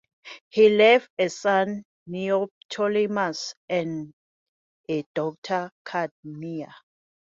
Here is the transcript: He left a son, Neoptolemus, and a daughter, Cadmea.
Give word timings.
He 0.49 0.67
left 0.69 1.09
a 1.19 1.27
son, 1.29 1.83
Neoptolemus, 2.07 3.53
and 3.69 4.11
a 4.89 5.03
daughter, 5.13 5.69
Cadmea. 5.85 6.73